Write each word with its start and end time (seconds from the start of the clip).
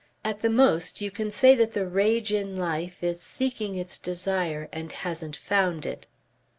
At 0.25 0.39
the 0.39 0.49
most 0.49 0.99
you 0.99 1.11
can 1.11 1.29
say 1.29 1.53
that 1.53 1.73
the 1.73 1.85
rage 1.85 2.33
in 2.33 2.57
life 2.57 3.03
is 3.03 3.21
seeking 3.21 3.75
its 3.75 3.99
desire 3.99 4.67
and 4.73 4.91
hasn't 4.91 5.35
found 5.35 5.85
it." 5.85 6.07